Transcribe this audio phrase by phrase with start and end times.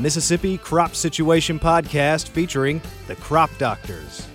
[0.00, 4.26] Mississippi Crop Situation Podcast featuring the Crop Doctors.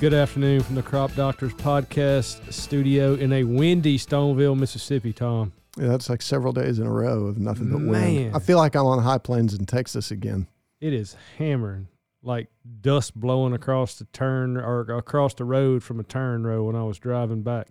[0.00, 5.54] Good afternoon from the Crop Doctors Podcast studio in a windy Stoneville, Mississippi, Tom.
[5.78, 7.90] Yeah, that's like several days in a row of nothing but Man.
[7.90, 8.36] wind.
[8.36, 10.46] I feel like I'm on high plains in Texas again.
[10.78, 11.88] It is hammering,
[12.22, 12.48] like
[12.82, 16.82] dust blowing across the turn or across the road from a turn row when I
[16.82, 17.68] was driving back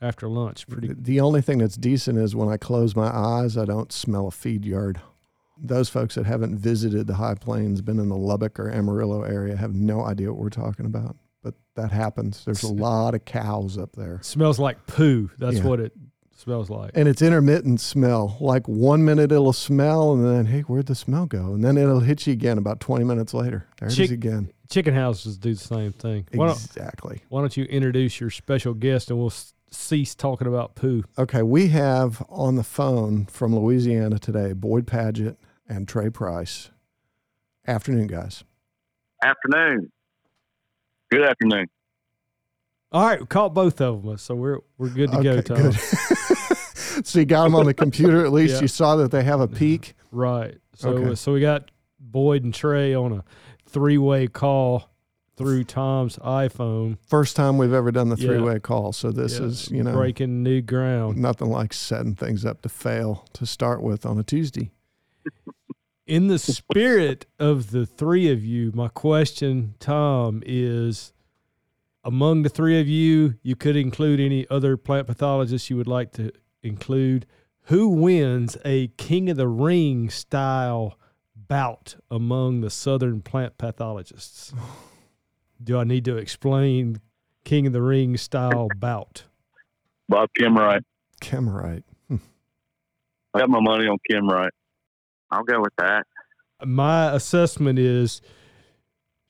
[0.00, 0.68] after lunch.
[0.68, 4.28] Pretty The only thing that's decent is when I close my eyes, I don't smell
[4.28, 5.00] a feed yard.
[5.56, 9.56] Those folks that haven't visited the high plains, been in the Lubbock or Amarillo area,
[9.56, 11.16] have no idea what we're talking about.
[11.42, 12.44] But that happens.
[12.44, 14.18] There's a lot of cows up there.
[14.22, 15.30] smells like poo.
[15.38, 15.66] That's Yeah.
[15.66, 15.92] what it
[16.36, 16.90] smells like.
[16.94, 18.36] And it's intermittent smell.
[18.40, 21.52] Like one minute it'll smell, and then, hey, where'd the smell go?
[21.54, 23.66] And then it'll hit you again about 20 minutes later.
[23.78, 24.50] There it is again.
[24.70, 26.26] Chicken houses do the same thing.
[26.34, 27.20] Why don't, Exactly.
[27.28, 29.32] why don't you introduce your special guest and we'll
[29.70, 31.04] cease talking about poo?
[31.18, 35.36] Okay, we have on the phone from Louisiana today Boyd Padgett
[35.68, 36.70] and Trey Price.
[37.66, 38.44] Afternoon, guys.
[39.22, 39.90] Afternoon.
[41.10, 41.66] Good afternoon.
[42.92, 45.56] All right, we caught both of them, so we're we're good to go, Tom.
[45.56, 45.74] good.
[47.06, 48.54] so you got them on the computer at least.
[48.56, 48.60] Yeah.
[48.62, 49.94] You saw that they have a peak.
[50.12, 50.56] Right.
[50.74, 51.14] So Okay.
[51.16, 53.24] so we got Boyd and Trey on a
[53.66, 54.90] three way call
[55.36, 56.96] through Tom's iPhone.
[57.08, 58.92] First time we've ever done the three way call.
[58.92, 61.16] So this Yeah, is, you know, breaking new ground.
[61.16, 64.70] nothing like setting things up to fail to start with on a Tuesday.
[66.06, 71.14] In the spirit of the three of you, my question, Tom, is
[72.04, 76.12] among the three of you, you could include any other plant pathologists you would like
[76.12, 76.30] to
[76.62, 77.24] include.
[77.68, 80.98] Who wins a King of the Ring style
[81.34, 84.52] bout among the Southern plant pathologists?
[85.62, 87.00] Do I need to explain
[87.44, 89.24] King of the Ring style bout?
[90.06, 90.84] Bob Kemerait.
[91.22, 91.84] Kemerait.
[92.10, 94.50] I got my money on Kemerait.
[95.34, 96.06] I'll go with that.
[96.64, 98.22] My assessment is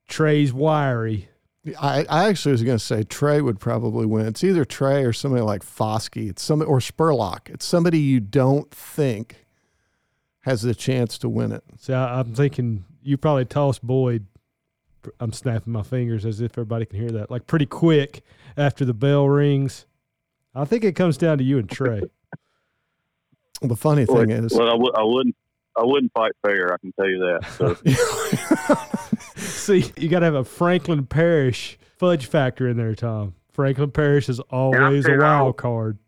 [0.08, 1.28] Trey's wiry.
[1.80, 4.26] I, I actually was going to say Trey would probably win.
[4.26, 6.28] It's either Trey or somebody like Faske.
[6.28, 7.48] It's somebody or Spurlock.
[7.48, 9.46] It's somebody you don't think
[10.40, 11.64] has the chance to win it.
[11.78, 14.26] So I, I'm thinking you probably toss Boyd.
[15.20, 17.30] I'm snapping my fingers as if everybody can hear that.
[17.30, 18.22] Like pretty quick
[18.58, 19.86] after the bell rings.
[20.54, 22.02] I think it comes down to you and Trey.
[23.62, 25.36] The funny thing is, well, I w- I wouldn't.
[25.76, 26.72] I wouldn't fight fair.
[26.72, 27.44] I can tell you that.
[27.58, 27.74] So
[29.36, 33.34] See, you got to have a Franklin Parish fudge factor in there, Tom.
[33.52, 35.56] Franklin Parish is always a wild old.
[35.56, 35.98] card.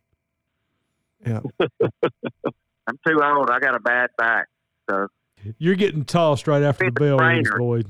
[1.25, 1.41] yeah,
[2.87, 3.51] I'm too old.
[3.51, 4.49] I got a bad back.
[4.91, 5.09] So
[5.59, 7.49] You're getting tossed right after the bell rings.
[7.57, 7.89] Boyd.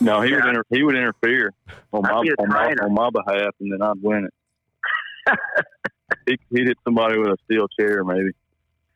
[0.00, 0.46] no, he would.
[0.46, 1.52] Inter- he would interfere
[1.92, 4.34] on my be on my, on my behalf, and then I'd win it.
[6.26, 8.30] he, he'd hit somebody with a steel chair, maybe.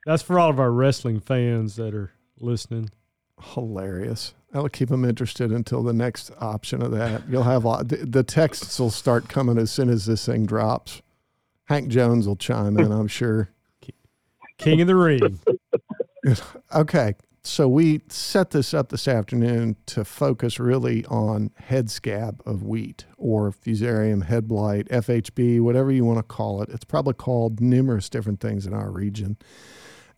[0.08, 2.88] That's for all of our wrestling fans that are listening.
[3.52, 4.32] hilarious.
[4.50, 7.28] That'll keep them interested until the next option of that.
[7.28, 10.46] You'll have a lot, the, the texts will start coming as soon as this thing
[10.46, 11.02] drops.
[11.66, 13.50] Hank Jones will chime in, I'm sure.
[14.56, 15.40] King of the Ring.
[16.74, 22.62] Okay, so we set this up this afternoon to focus really on head scab of
[22.62, 26.70] wheat or fusarium head blight, FHB, whatever you want to call it.
[26.70, 29.36] It's probably called numerous different things in our region.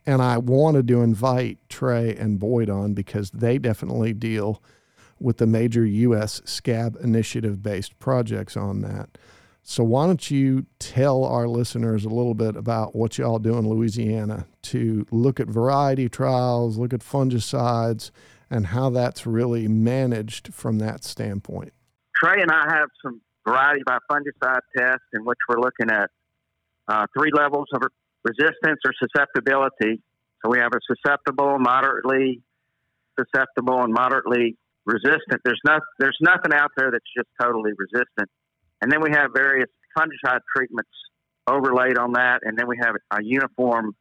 [0.06, 4.62] And I wanted to invite Trey and Boyd on because they definitely deal
[5.18, 6.40] with the major U.S.
[6.44, 9.10] scab initiative based projects on that.
[9.62, 13.68] So, why don't you tell our listeners a little bit about what y'all do in
[13.68, 18.10] Louisiana to look at variety trials, look at fungicides,
[18.48, 21.74] and how that's really managed from that standpoint?
[22.16, 26.10] Trey and I have some variety by fungicide tests in which we're looking at
[26.88, 27.82] uh, three levels of
[28.24, 30.02] resistance or susceptibility.
[30.42, 32.42] So we have a susceptible, moderately
[33.18, 35.40] susceptible, and moderately resistant.
[35.44, 38.30] There's no, there's nothing out there that's just totally resistant.
[38.80, 40.90] And then we have various fungicide treatments
[41.46, 43.94] overlaid on that, and then we have a uniform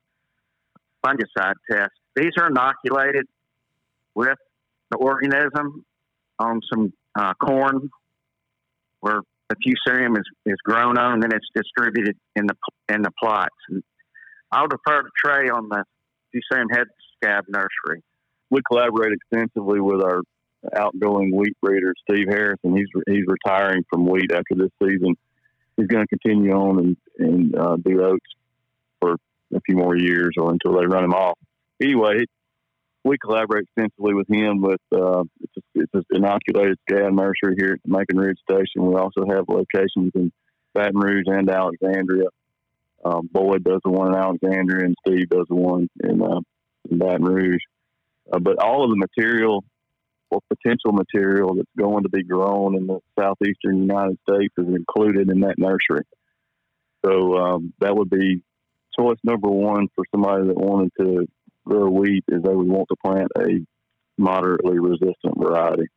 [1.03, 1.91] fungicide test.
[2.15, 3.25] These are inoculated
[4.15, 4.37] with
[4.91, 5.85] the organism
[6.37, 7.89] on some uh, corn
[9.01, 12.55] where the fusarium is, is grown on, and then it's distributed in the
[12.93, 13.55] in the plots.
[13.69, 13.83] And
[14.51, 15.83] I'll defer to Trey on the
[16.33, 18.03] fusarium head scab nursery.
[18.49, 20.21] We collaborate extensively with our
[20.75, 22.75] outgoing wheat breeder, Steve Harrison.
[22.75, 25.15] He's he's retiring from wheat after this season.
[25.77, 28.25] He's going to continue on and and uh, do oats
[28.99, 29.17] for
[29.53, 31.37] a few more years or until they run him off.
[31.81, 32.25] Anyway,
[33.03, 37.79] we collaborate extensively with him with uh, it's, it's an inoculated scab nursery here at
[37.83, 38.85] the Macon Ridge Station.
[38.85, 40.31] We also have locations in
[40.73, 42.27] Baton Rouge and Alexandria.
[43.03, 46.41] Um, Boyd does the one in Alexandria, and Steve does the one in, uh,
[46.89, 47.61] in Baton Rouge.
[48.31, 49.63] Uh, but all of the material
[50.29, 55.29] or potential material that's going to be grown in the southeastern United States is included
[55.29, 56.05] in that nursery.
[57.05, 58.41] So um, that would be
[58.99, 61.27] choice number one for somebody that wanted to
[61.65, 63.65] grow wheat is they would want to plant a
[64.17, 65.87] moderately resistant variety.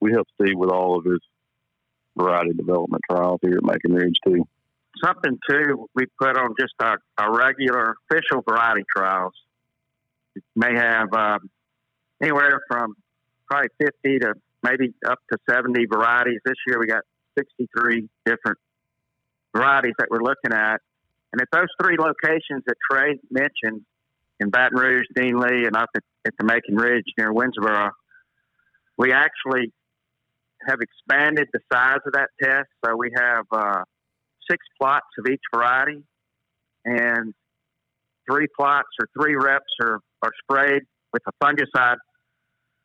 [0.00, 1.20] We help Steve with all of his
[2.16, 4.46] variety development trials here at Macon Ridge too.
[5.04, 9.34] Something too we put on just our, our regular official variety trials.
[10.34, 11.50] It may have um,
[12.22, 12.94] anywhere from
[13.50, 16.40] probably 50 to maybe up to 70 varieties.
[16.44, 17.02] This year we got
[17.38, 18.58] 63 different
[19.54, 20.80] varieties that we're looking at.
[21.32, 23.82] And at those three locations that Trey mentioned
[24.40, 27.90] in Baton Rouge, Dean Lee, and up at, at the Macon Ridge near Winnsboro,
[28.96, 29.72] we actually
[30.66, 32.68] have expanded the size of that test.
[32.84, 33.82] So we have uh,
[34.50, 36.02] six plots of each variety,
[36.84, 37.34] and
[38.30, 40.82] three plots or three reps are, are sprayed
[41.12, 41.96] with a fungicide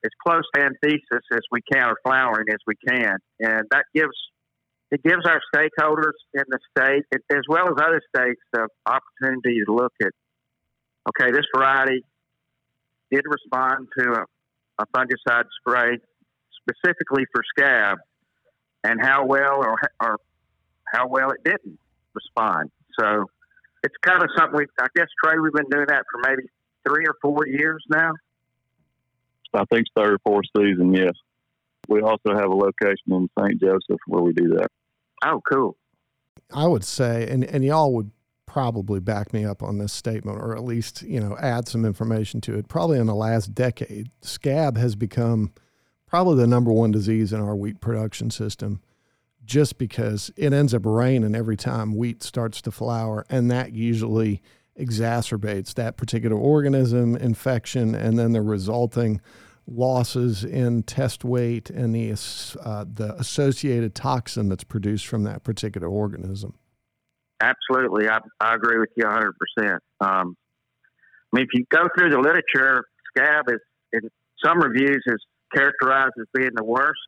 [0.06, 4.16] as close to anthesis as we can or flowering as we can, and that gives
[4.92, 9.72] it gives our stakeholders in the state as well as other states the opportunity to
[9.72, 10.12] look at
[11.10, 12.04] okay, this variety
[13.12, 15.98] did respond to a, a fungicide spray
[16.62, 17.98] specifically for scab,
[18.84, 20.18] and how well or, or
[20.92, 21.80] how well it didn't
[22.14, 22.72] respond.
[23.00, 23.26] So
[23.84, 26.50] it's kind of something we, I guess, Trey, we've been doing that for maybe
[26.88, 28.12] three or four years now.
[29.54, 31.14] I think third or fourth season, yes.
[31.88, 33.60] We also have a location in St.
[33.60, 34.68] Joseph where we do that.
[35.26, 35.76] Oh, cool.
[36.54, 38.12] I would say, and, and y'all would
[38.46, 42.42] probably back me up on this statement or at least, you know, add some information
[42.42, 42.68] to it.
[42.68, 45.52] Probably in the last decade, scab has become
[46.08, 48.82] probably the number one disease in our wheat production system
[49.46, 54.42] just because it ends up raining every time wheat starts to flower and that usually
[54.80, 59.20] exacerbates that particular organism infection and then the resulting
[59.68, 62.12] losses in test weight and the
[62.64, 66.56] uh, the associated toxin that's produced from that particular organism.
[67.42, 69.28] Absolutely, I, I agree with you 100.
[69.28, 70.24] Um, percent I
[71.38, 72.84] mean, if you go through the literature,
[73.16, 73.60] scab is
[73.94, 74.10] in
[74.44, 77.00] some reviews is characterized as being the worst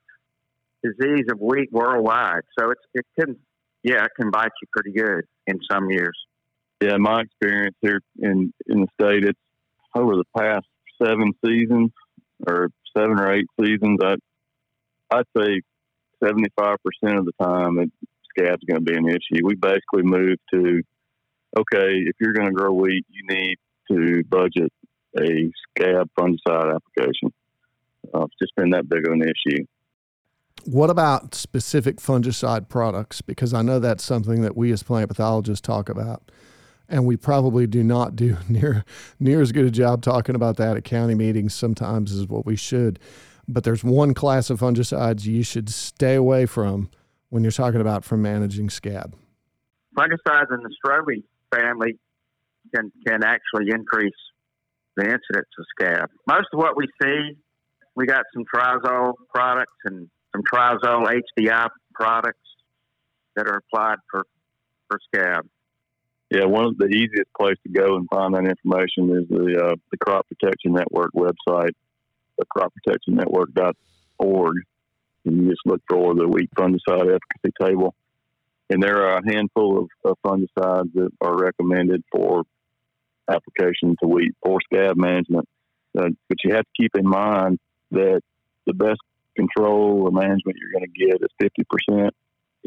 [0.84, 2.44] disease of wheat worldwide.
[2.58, 3.38] So it's it can
[3.84, 6.18] yeah it can bite you pretty good in some years.
[6.82, 9.40] Yeah, my experience here in in the state, it's
[9.96, 10.66] over the past
[11.02, 11.92] seven seasons
[12.48, 14.00] or seven or eight seasons.
[14.04, 14.16] I
[15.12, 15.62] I'd say
[16.24, 17.92] seventy five percent of the time, it,
[18.30, 19.46] scab's going to be an issue.
[19.46, 20.82] We basically moved to
[21.58, 23.58] okay, if you're going to grow wheat, you need
[23.92, 24.72] to budget
[25.20, 27.34] a scab fungicide application.
[28.14, 29.66] Uh, it's just been that big of an issue.
[30.66, 33.22] What about specific fungicide products?
[33.22, 36.32] Because I know that's something that we as plant pathologists talk about
[36.92, 38.84] and we probably do not do near
[39.20, 42.56] near as good a job talking about that at county meetings sometimes as what we
[42.56, 43.00] should.
[43.48, 46.90] But there's one class of fungicides you should stay away from
[47.30, 49.16] when you're talking about from managing scab.
[49.98, 51.24] Fungicides in the strobilurin
[51.54, 51.98] family
[52.76, 54.14] can can actually increase
[54.96, 56.10] the incidence of scab.
[56.28, 57.38] Most of what we see,
[57.96, 62.40] we got some triazole products and some triazole HDI products
[63.36, 64.26] that are applied for
[64.88, 65.46] for scab.
[66.30, 69.76] Yeah, one of the easiest place to go and find that information is the uh,
[69.92, 71.74] the Crop Protection Network website,
[72.38, 74.56] the cropprotectionnetwork.org.
[75.26, 77.94] And you just look for the wheat fungicide efficacy table.
[78.70, 82.46] And there are a handful of, of fungicides that are recommended for
[83.30, 85.50] application to wheat for scab management.
[85.98, 87.60] Uh, but you have to keep in mind
[87.92, 88.22] that
[88.66, 89.00] the best
[89.36, 91.52] control or management you're going to get is
[91.90, 92.10] 50%.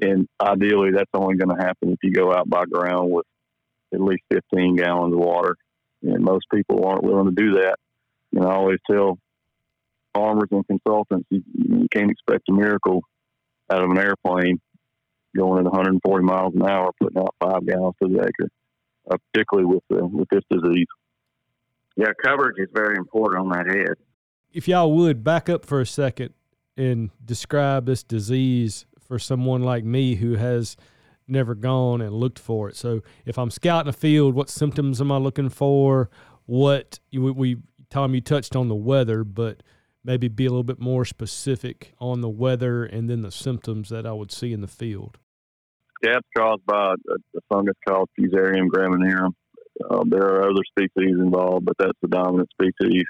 [0.01, 3.27] And ideally, that's only going to happen if you go out by ground with
[3.93, 5.57] at least 15 gallons of water.
[6.03, 7.77] And most people aren't willing to do that.
[8.33, 9.19] And I always tell
[10.13, 13.03] farmers and consultants, you, you can't expect a miracle
[13.71, 14.61] out of an airplane
[15.37, 18.51] going at 140 miles an hour, putting out five gallons to the acre,
[19.11, 20.87] uh, particularly with the, with this disease.
[21.97, 23.97] Yeah, coverage is very important on that head.
[24.53, 26.35] If y'all would back up for a second
[26.77, 30.77] and describe this disease for someone like me who has
[31.27, 32.77] never gone and looked for it.
[32.77, 36.11] So if I'm scouting a field, what symptoms am I looking for?
[36.47, 37.57] What we, we
[37.91, 39.63] Tom, you touched on the weather, but
[40.05, 44.07] maybe be a little bit more specific on the weather and then the symptoms that
[44.07, 45.19] I would see in the field.
[46.03, 49.31] Scab's caused by a, a fungus called Fusarium graminearum.
[49.91, 53.05] Uh, there are other species involved, but that's the dominant species.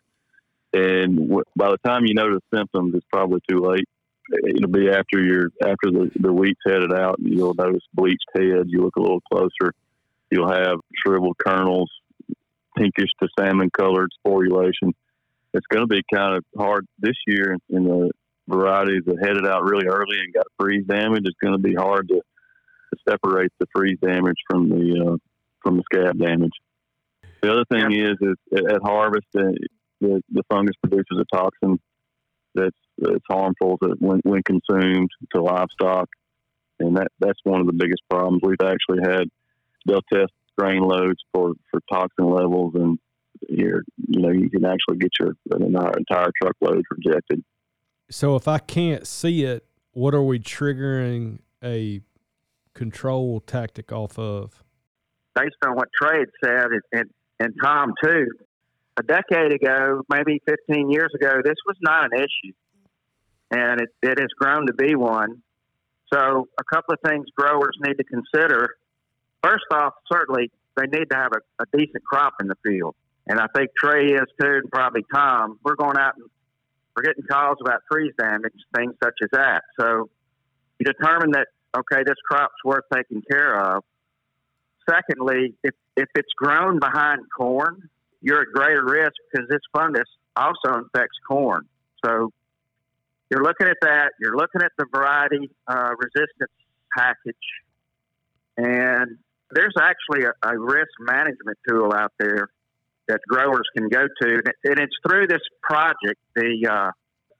[0.74, 3.84] And w- by the time you notice symptoms, it's probably too late
[4.48, 8.64] it'll be after your after the the wheat's headed out, and you'll notice bleached head.
[8.66, 9.74] You look a little closer,
[10.30, 11.90] you'll have shriveled kernels,
[12.76, 14.92] pinkish to salmon colored sporulation,
[15.54, 18.10] it's going to be kind of hard this year in the
[18.48, 21.22] varieties that headed out really early and got freeze damage.
[21.24, 25.16] It's going to be hard to, to separate the freeze damage from the uh,
[25.62, 26.52] from the scab damage.
[27.40, 29.52] The other thing is, is at harvest, uh,
[30.00, 31.78] the, the fungus produces a toxin
[32.54, 36.08] that's that's harmful to, when, when consumed to livestock,
[36.78, 38.40] and that that's one of the biggest problems.
[38.42, 39.24] We've actually had
[39.86, 42.98] they'll test grain loads for for toxin levels, and
[43.48, 47.42] here you know you can actually get your entire truckload rejected.
[48.10, 52.00] So if I can't see it, what are we triggering a
[52.74, 54.62] control tactic off of?
[55.34, 57.10] Based on what Trey had said, and, and,
[57.40, 58.26] and Tom too,
[58.96, 62.52] a decade ago, maybe 15 years ago, this was not an issue.
[63.50, 65.42] And it, it has grown to be one.
[66.12, 68.76] So, a couple of things growers need to consider.
[69.42, 72.94] First off, certainly they need to have a, a decent crop in the field.
[73.26, 75.58] And I think Trey is too, and probably Tom.
[75.64, 76.26] We're going out and
[76.96, 79.62] we're getting calls about freeze damage, things such as that.
[79.80, 80.08] So,
[80.78, 83.84] you determine that, okay, this crop's worth taking care of.
[84.88, 87.88] Secondly, if, if it's grown behind corn,
[88.24, 91.68] you're at greater risk because this fungus also infects corn.
[92.04, 92.32] So
[93.30, 94.12] you're looking at that.
[94.18, 96.50] You're looking at the variety uh, resistance
[96.96, 97.34] package,
[98.56, 99.18] and
[99.50, 102.48] there's actually a, a, risk management tool out there
[103.08, 106.90] that growers can go to, and it's through this project, the uh,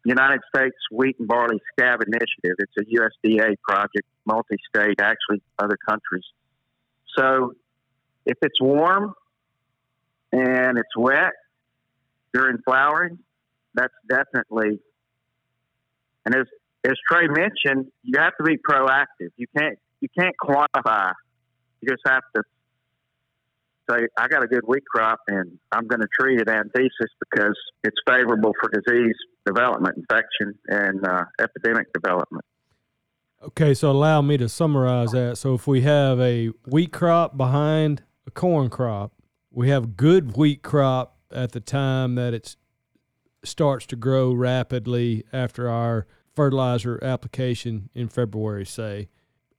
[0.05, 2.57] United States Wheat and Barley Scab Initiative.
[2.59, 6.25] It's a USDA project, multi-state, actually other countries.
[7.17, 7.55] So
[8.27, 9.15] if it's warm
[10.35, 11.33] and it's wet
[12.33, 13.19] during flowering,
[13.75, 14.81] that's definitely.
[16.27, 16.47] And as
[16.85, 19.31] as Trey mentioned, you have to be proactive.
[19.37, 21.13] You can't you can't quantify.
[21.81, 22.43] You just have to
[23.89, 27.57] say, I got a good wheat crop, and I'm going to treat it anthesis because
[27.85, 29.15] it's favorable for disease
[29.47, 32.45] development, infection, and uh, epidemic development.
[33.43, 35.37] Okay, so allow me to summarize that.
[35.37, 39.13] So if we have a wheat crop behind a corn crop,
[39.55, 42.57] we have good wheat crop at the time that it
[43.45, 49.09] starts to grow rapidly after our fertilizer application in February, say,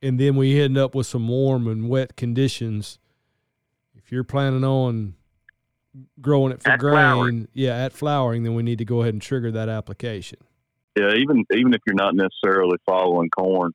[0.01, 2.99] and then we end up with some warm and wet conditions.
[3.95, 5.15] If you're planning on
[6.19, 7.47] growing it for at grain, flowering.
[7.53, 10.39] yeah, at flowering, then we need to go ahead and trigger that application.
[10.97, 13.73] Yeah, even even if you're not necessarily following corn,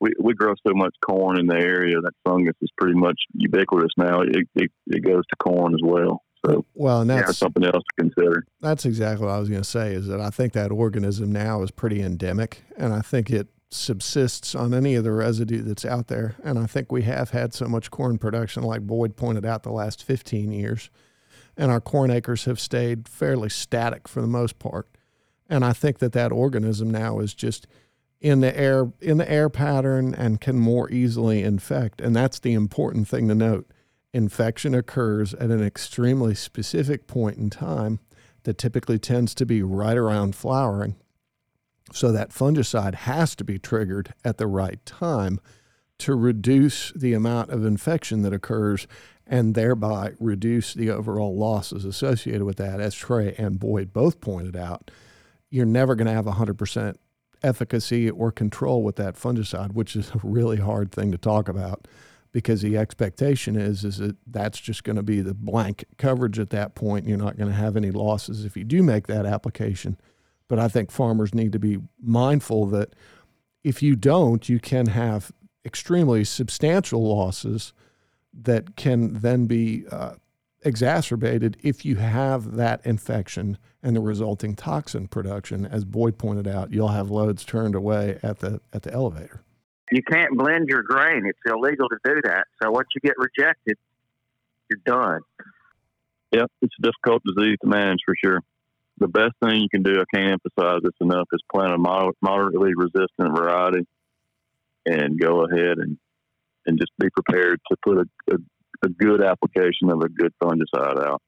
[0.00, 3.92] we, we grow so much corn in the area that fungus is pretty much ubiquitous
[3.96, 4.22] now.
[4.22, 6.22] It, it, it goes to corn as well.
[6.44, 8.46] So well, and that's, that's something else to consider.
[8.62, 9.92] That's exactly what I was going to say.
[9.92, 14.54] Is that I think that organism now is pretty endemic, and I think it subsists
[14.54, 16.36] on any of the residue that's out there.
[16.42, 19.70] And I think we have had so much corn production, like Boyd pointed out, the
[19.70, 20.90] last 15 years,
[21.56, 24.88] and our corn acres have stayed fairly static for the most part.
[25.48, 27.66] And I think that that organism now is just
[28.20, 32.00] in the air in the air pattern and can more easily infect.
[32.00, 33.70] And that's the important thing to note.
[34.12, 38.00] Infection occurs at an extremely specific point in time
[38.42, 40.96] that typically tends to be right around flowering.
[41.92, 45.40] So that fungicide has to be triggered at the right time
[45.98, 48.86] to reduce the amount of infection that occurs
[49.26, 52.80] and thereby reduce the overall losses associated with that.
[52.80, 54.90] As Trey and Boyd both pointed out
[55.50, 56.96] you're never going to have 100%
[57.42, 61.86] efficacy or control with that fungicide, which is a really hard thing to talk about
[62.32, 66.50] because the expectation is is that that's just going to be the blank coverage at
[66.50, 67.06] that point.
[67.06, 69.96] You're not going to have any losses if you do make that application.
[70.48, 72.94] But I think farmers need to be mindful that
[73.62, 75.32] if you don't, you can have
[75.64, 77.72] extremely substantial losses
[78.32, 80.14] that can then be uh,
[80.62, 85.66] exacerbated if you have that infection and the resulting toxin production.
[85.66, 89.42] As Boyd pointed out, you'll have loads turned away at the at the elevator.
[89.90, 92.46] You can't blend your grain; it's illegal to do that.
[92.62, 93.76] So once you get rejected,
[94.68, 95.20] you're done.
[96.32, 98.40] Yeah, it's a difficult disease to manage for sure.
[98.98, 102.12] The best thing you can do, I can't emphasize this enough, is plant a moder-
[102.20, 103.86] moderately resistant variety
[104.86, 105.98] and go ahead and
[106.66, 108.38] and just be prepared to put a, a
[108.82, 111.22] a good application of a good fungicide out.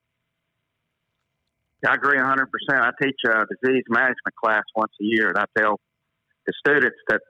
[1.86, 2.46] I agree 100%.
[2.70, 5.80] I teach a disease management class once a year, and I tell
[6.46, 7.20] the students that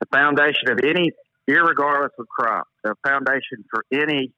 [0.00, 1.12] the foundation of any,
[1.46, 4.32] regardless of crop, the foundation for any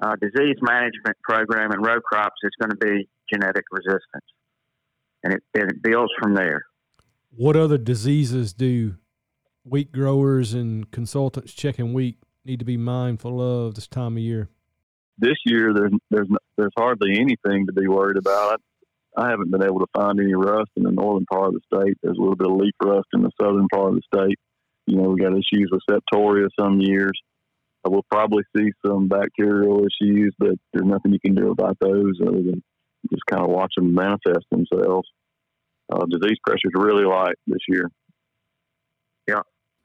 [0.00, 4.24] uh, disease management program in row crops is going to be genetic resistance.
[5.24, 6.66] And it, and it builds from there.
[7.30, 8.96] What other diseases do
[9.64, 14.48] wheat growers and consultants checking wheat need to be mindful of this time of year?
[15.18, 18.60] This year, there's there's there's hardly anything to be worried about.
[19.16, 21.96] I haven't been able to find any rust in the northern part of the state.
[22.02, 24.38] There's a little bit of leaf rust in the southern part of the state.
[24.86, 27.18] You know, we got issues with septoria some years.
[27.84, 32.42] We'll probably see some bacterial issues, but there's nothing you can do about those other
[32.42, 32.62] than
[33.10, 35.08] just kind of watch them manifest themselves.
[35.90, 37.88] Uh, disease pressure is really light this year.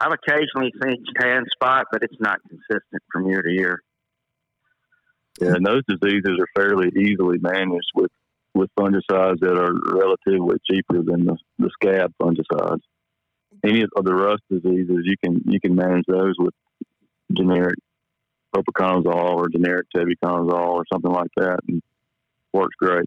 [0.02, 3.80] Yeah, I've occasionally seen tan spot, but it's not consistent from year to year.
[5.40, 8.12] Yeah, and those diseases are fairly easily managed with
[8.54, 12.82] with fungicides that are relatively cheaper than the, the scab fungicides.
[13.64, 16.54] Any of the rust diseases, you can you can manage those with
[17.32, 17.76] generic
[18.54, 21.82] propiconazole or generic tebuconazole or something like that, and
[22.54, 23.06] works great.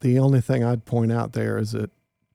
[0.00, 1.90] The only thing I'd point out there is that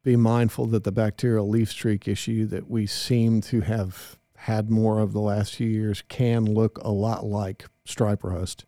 [0.05, 4.99] be mindful that the bacterial leaf streak issue that we seem to have had more
[4.99, 8.65] of the last few years can look a lot like stripe rust.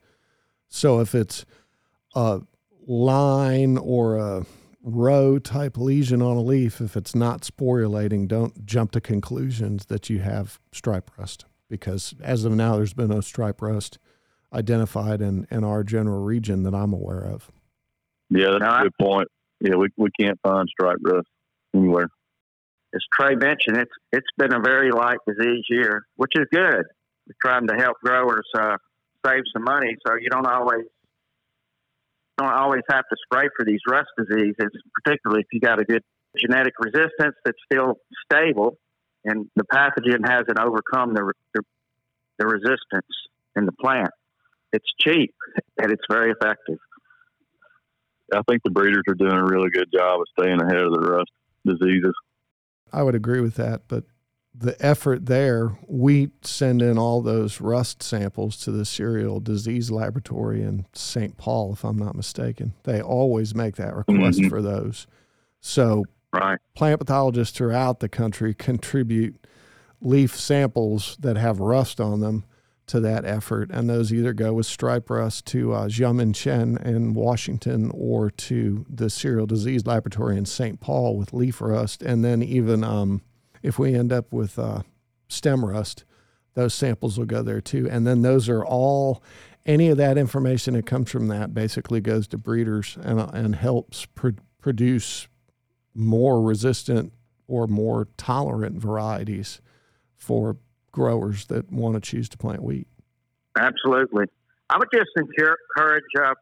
[0.67, 1.45] So if it's
[2.15, 2.41] a
[2.87, 4.45] line or a
[4.81, 10.09] row type lesion on a leaf, if it's not sporulating, don't jump to conclusions that
[10.09, 13.99] you have stripe rust because as of now, there's been no stripe rust
[14.51, 17.51] identified in, in our general region that I'm aware of.
[18.29, 19.27] Yeah, that's a good point.
[19.59, 21.27] Yeah, we, we can't find stripe rust
[21.75, 22.09] anywhere.
[22.93, 26.85] As Trey mentioned, it's it's been a very light disease year, which is good.
[27.27, 28.77] We're trying to help growers uh,
[29.25, 30.85] save some money, so you don't always
[32.37, 34.71] don't always have to spray for these rust diseases,
[35.03, 36.03] particularly if you got a good
[36.37, 37.95] genetic resistance that's still
[38.31, 38.77] stable
[39.25, 41.61] and the pathogen hasn't overcome the, the,
[42.39, 43.07] the resistance
[43.55, 44.11] in the plant.
[44.73, 45.33] It's cheap
[45.77, 46.77] and it's very effective.
[48.33, 50.99] I think the breeders are doing a really good job of staying ahead of the
[50.99, 51.31] rust
[51.65, 52.13] diseases.
[52.91, 54.05] I would agree with that, but
[54.59, 60.63] the effort there, we send in all those rust samples to the cereal disease laboratory
[60.63, 61.37] in St.
[61.37, 62.73] Paul, if I'm not mistaken.
[62.83, 64.49] They always make that request mm-hmm.
[64.49, 65.05] for those.
[65.59, 66.59] So, right.
[66.75, 69.45] plant pathologists throughout the country contribute
[70.01, 72.45] leaf samples that have rust on them
[72.87, 77.91] to that effort, and those either go with stripe rust to uh, Chen in Washington
[77.93, 80.79] or to the cereal disease laboratory in St.
[80.79, 83.21] Paul with leaf rust, and then even um,
[83.61, 84.83] if we end up with uh,
[85.27, 86.05] stem rust,
[86.53, 87.87] those samples will go there too.
[87.89, 89.21] And then those are all,
[89.65, 93.55] any of that information that comes from that basically goes to breeders and, uh, and
[93.55, 95.27] helps pr- produce
[95.93, 97.13] more resistant
[97.47, 99.61] or more tolerant varieties
[100.15, 100.57] for
[100.97, 102.87] growers that want to choose to plant wheat.
[103.55, 104.25] Absolutely.
[104.67, 106.33] I would just encourage, uh,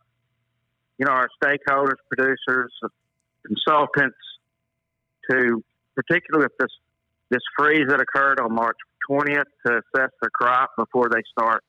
[0.97, 2.71] you know, our stakeholders, producers,
[3.45, 4.17] consultants
[5.29, 5.61] to,
[5.95, 6.69] particularly if this
[7.31, 8.77] this freeze that occurred on March
[9.09, 11.63] 20th to assess their crop before they start,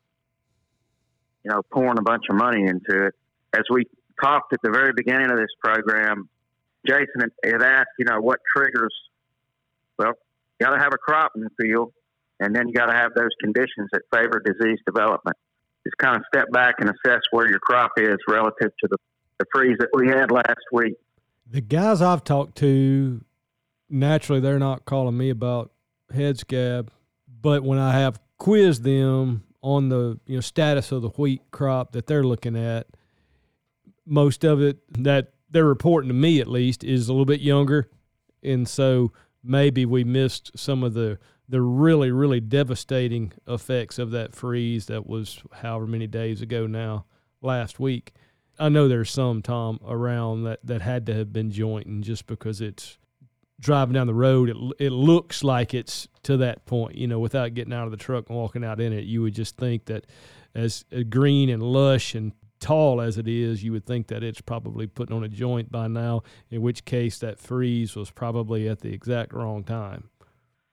[1.42, 3.14] you know, pouring a bunch of money into it.
[3.52, 3.86] As we
[4.22, 6.28] talked at the very beginning of this program,
[6.86, 8.94] Jason had asked, you know, what triggers.
[9.98, 10.12] Well,
[10.60, 11.92] got to have a crop in the field,
[12.40, 15.36] and then you got to have those conditions that favor disease development.
[15.84, 18.96] Just kind of step back and assess where your crop is relative to the,
[19.38, 20.94] the freeze that we had last week.
[21.48, 23.24] The guys I've talked to
[23.88, 25.70] naturally they're not calling me about
[26.12, 26.90] head scab,
[27.40, 31.92] but when I have quizzed them on the you know status of the wheat crop
[31.92, 32.86] that they're looking at,
[34.04, 37.88] most of it that they're reporting to me at least is a little bit younger,
[38.42, 44.34] and so maybe we missed some of the the really really devastating effects of that
[44.34, 47.04] freeze that was however many days ago now
[47.40, 48.12] last week.
[48.58, 52.60] I know there's some Tom around that that had to have been jointing just because
[52.60, 52.98] it's
[53.60, 56.96] driving down the road, it it looks like it's to that point.
[56.96, 59.34] You know, without getting out of the truck and walking out in it, you would
[59.34, 60.06] just think that
[60.54, 64.86] as green and lush and tall as it is, you would think that it's probably
[64.86, 66.22] putting on a joint by now.
[66.50, 70.10] In which case, that freeze was probably at the exact wrong time.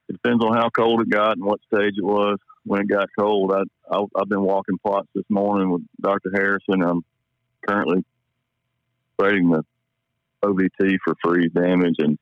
[0.09, 3.09] It depends on how cold it got and what stage it was when it got
[3.17, 3.51] cold.
[3.53, 3.63] I,
[3.93, 6.31] I I've been walking plots this morning with Dr.
[6.33, 6.83] Harrison.
[6.83, 7.03] I'm
[7.67, 8.03] currently
[9.19, 9.63] rating the
[10.43, 12.17] OVT for freeze damage and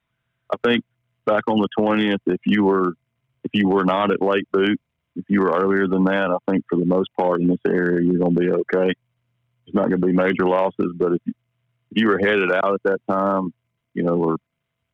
[0.54, 0.84] I think
[1.26, 2.94] back on the twentieth, if you were
[3.44, 4.80] if you were not at late boot,
[5.16, 8.06] if you were earlier than that, I think for the most part in this area
[8.06, 8.94] you're going to be okay.
[9.66, 11.34] It's not going to be major losses, but if you,
[11.92, 13.54] if you were headed out at that time,
[13.94, 14.38] you know, or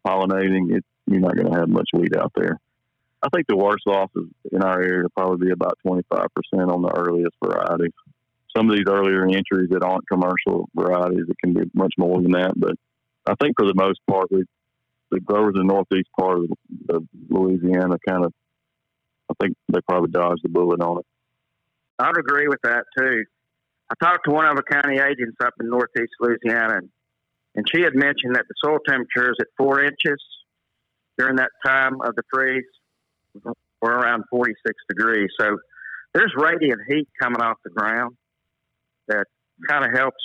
[0.05, 2.59] pollinating, it, you're not going to have much wheat out there.
[3.23, 6.93] I think the worst losses in our area will probably be about 25% on the
[6.95, 7.93] earliest varieties.
[8.55, 12.31] Some of these earlier entries that aren't commercial varieties, it can be much more than
[12.31, 12.53] that.
[12.55, 12.75] But
[13.25, 14.43] I think for the most part, we
[15.09, 16.49] the growers in the northeast part of,
[16.89, 18.33] of Louisiana kind of,
[19.29, 21.05] I think they probably dodged the bullet on it.
[21.99, 23.23] I'd agree with that too.
[23.89, 26.89] I talked to one of the county agents up in northeast Louisiana, and
[27.55, 30.21] And she had mentioned that the soil temperature is at four inches
[31.17, 32.65] during that time of the freeze.
[33.81, 35.29] We're around 46 degrees.
[35.39, 35.57] So
[36.13, 38.15] there's radiant heat coming off the ground
[39.07, 39.25] that
[39.69, 40.17] kind of helps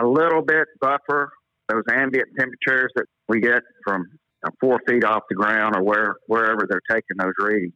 [0.00, 1.30] a little bit buffer
[1.68, 4.06] those ambient temperatures that we get from
[4.60, 7.74] four feet off the ground or where wherever they're taking those readings.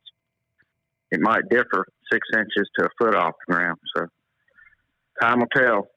[1.11, 3.79] It might differ six inches to a foot off the ground.
[3.96, 4.07] So
[5.20, 5.88] time will tell.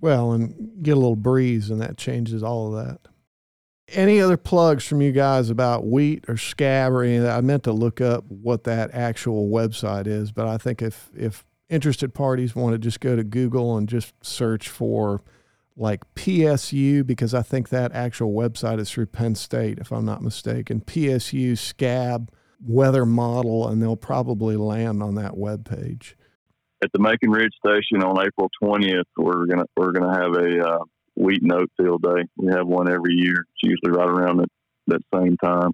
[0.00, 3.11] Well, and get a little breeze, and that changes all of that.
[3.92, 7.36] Any other plugs from you guys about wheat or scab or any of that?
[7.36, 11.44] I meant to look up what that actual website is, but I think if if
[11.68, 15.22] interested parties want to just go to Google and just search for
[15.76, 20.22] like PSU, because I think that actual website is through Penn State, if I'm not
[20.22, 20.82] mistaken.
[20.82, 26.16] PSU scab weather model, and they'll probably land on that web page
[26.82, 30.84] at the Macon Ridge Station on April 20th, we're gonna we're gonna have a uh,
[31.22, 32.28] wheat and oat field day.
[32.36, 33.46] We have one every year.
[33.54, 34.50] It's usually right around that,
[34.88, 35.72] that same time.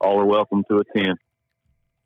[0.00, 1.18] All are welcome to attend.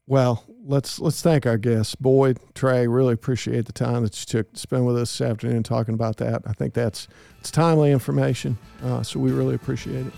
[0.06, 2.88] Well, let's let's thank our guests, Boyd, Trey.
[2.88, 6.16] Really appreciate the time that you took to spend with us this afternoon talking about
[6.16, 6.42] that.
[6.44, 7.06] I think that's
[7.38, 10.12] it's timely information, uh, so we really appreciate it.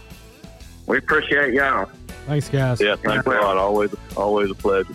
[0.86, 1.90] We appreciate y'all.
[2.26, 2.80] Thanks, guys.
[2.80, 3.58] Yeah, thanks a lot.
[3.58, 4.94] Always, always a pleasure.